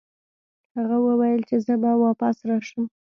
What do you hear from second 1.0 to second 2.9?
وویل چې زه به واپس راشم.